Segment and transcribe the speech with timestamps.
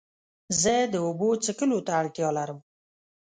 [0.61, 2.59] زه د اوبو څښلو ته اړتیا لرم.